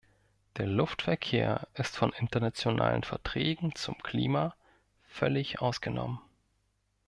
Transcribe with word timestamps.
Der 0.57 0.65
Luftverkehr 0.65 1.67
ist 1.75 1.95
von 1.95 2.11
internationalen 2.13 3.03
Verträgen 3.03 3.75
zum 3.75 3.99
Klima 4.01 4.55
völlig 5.07 5.61
ausgenommen. 5.61 6.19